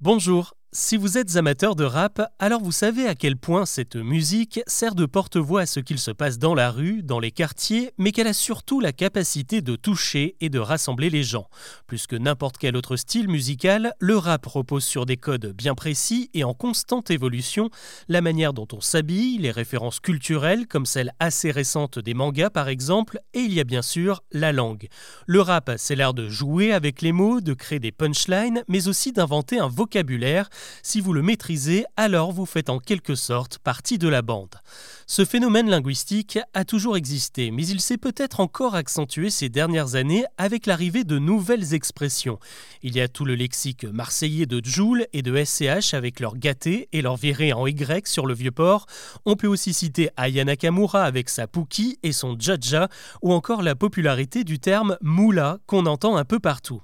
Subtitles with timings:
[0.00, 4.60] Bonjour, si vous êtes amateur de rap, alors vous savez à quel point cette musique
[4.66, 8.12] sert de porte-voix à ce qu'il se passe dans la rue, dans les quartiers, mais
[8.12, 11.48] qu'elle a surtout la capacité de toucher et de rassembler les gens.
[11.86, 16.28] Plus que n'importe quel autre style musical, le rap repose sur des codes bien précis
[16.34, 17.70] et en constante évolution.
[18.08, 22.68] La manière dont on s'habille, les références culturelles, comme celle assez récente des mangas par
[22.68, 24.88] exemple, et il y a bien sûr la langue.
[25.26, 29.12] Le rap, c'est l'art de jouer avec les mots, de créer des punchlines, mais aussi
[29.12, 30.50] d'inventer un vocabulaire
[30.82, 34.56] si vous le maîtrisez, alors vous faites en quelque sorte partie de la bande.
[35.06, 40.24] Ce phénomène linguistique a toujours existé, mais il s'est peut-être encore accentué ces dernières années
[40.36, 42.38] avec l'arrivée de nouvelles expressions.
[42.82, 46.88] Il y a tout le lexique marseillais de Joule et de SCH avec leur gâté
[46.92, 48.86] et leur viré en Y sur le vieux port.
[49.24, 52.88] On peut aussi citer Aya Nakamura avec sa Puki et son Jaja,
[53.22, 56.82] ou encore la popularité du terme moula qu'on entend un peu partout.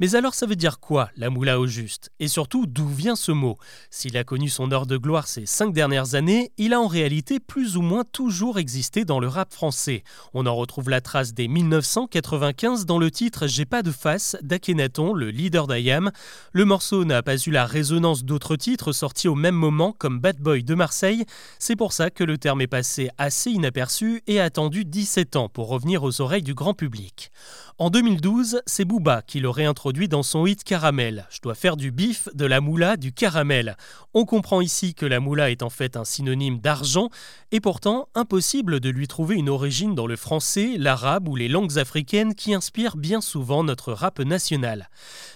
[0.00, 2.10] Mais alors ça veut dire quoi la moula au juste?
[2.20, 3.56] Et surtout d'où vient ce mot?
[3.90, 7.40] S'il a connu son heure de gloire ces cinq dernières années, il a en réalité
[7.40, 10.04] plus ou moins toujours existé dans le rap français.
[10.32, 15.14] On en retrouve la trace dès 1995 dans le titre J'ai pas de face d'Akhenaton,
[15.14, 16.10] le leader d'Ayam.
[16.52, 20.38] Le morceau n'a pas eu la résonance d'autres titres sortis au même moment comme Bad
[20.38, 21.24] Boy de Marseille.
[21.58, 25.48] C'est pour ça que le terme est passé assez inaperçu et a attendu 17 ans
[25.48, 27.30] pour revenir aux oreilles du grand public.
[27.78, 31.26] En 2012, c'est Booba qui le réintroduit dans son hit Caramel.
[31.30, 33.76] Je dois faire du bif, de la moula, du caramel.
[34.12, 37.08] On comprend ici que la moula est en fait un synonyme d'argent,
[37.52, 41.78] et pourtant impossible de lui trouver une origine dans le français, l'arabe ou les langues
[41.78, 44.90] africaines qui inspirent bien souvent notre rap national.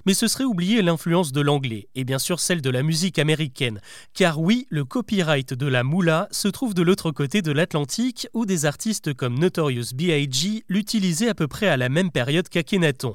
[0.04, 3.80] Mais ce serait oublier l'influence de l'anglais, et bien sûr celle de la musique américaine,
[4.14, 8.46] car oui, le copyright de la moula se trouve de l'autre côté de l'Atlantique, où
[8.46, 10.64] des artistes comme Notorious B.I.G.
[10.68, 13.14] l'utilisaient à peu près à la même période qu'Akhenaton.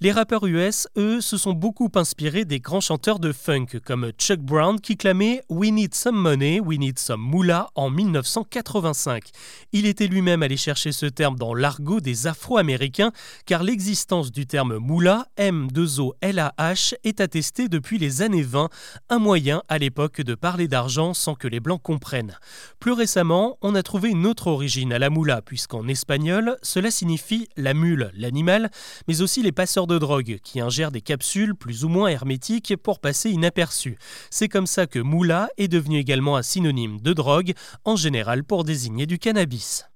[0.00, 4.40] Les rappeurs US, eux, se sont beaucoup inspirés des grands chanteurs de funk comme Chuck
[4.40, 9.30] Brown qui clamait We need some money, we need some moolah en 1985.
[9.72, 13.12] Il était lui-même allé chercher ce terme dans l'argot des Afro-Américains
[13.46, 18.68] car l'existence du terme moolah, M2O-L-A-H, est attestée depuis les années 20,
[19.10, 22.38] un moyen à l'époque de parler d'argent sans que les Blancs comprennent.
[22.80, 27.48] Plus récemment, on a trouvé une autre origine à la moula puisqu'en espagnol, cela signifie
[27.56, 28.70] la mule, l'animal
[29.08, 33.00] mais aussi les passeurs de drogue qui ingèrent des capsules plus ou moins hermétiques pour
[33.00, 33.98] passer inaperçus.
[34.30, 37.52] C'est comme ça que moula est devenu également un synonyme de drogue,
[37.84, 39.86] en général pour désigner du cannabis.